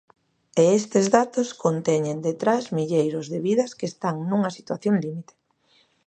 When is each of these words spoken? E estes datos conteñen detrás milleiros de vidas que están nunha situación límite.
E 0.61 0.63
estes 0.79 1.05
datos 1.17 1.47
conteñen 1.63 2.17
detrás 2.27 2.63
milleiros 2.77 3.25
de 3.31 3.39
vidas 3.47 3.71
que 3.77 3.89
están 3.91 4.15
nunha 4.29 4.51
situación 4.57 4.95
límite. 5.05 5.33